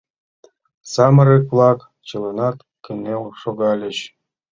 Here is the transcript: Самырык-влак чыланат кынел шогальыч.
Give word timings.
Самырык-влак 0.91 1.79
чыланат 2.07 2.57
кынел 2.85 3.23
шогальыч. 3.41 3.97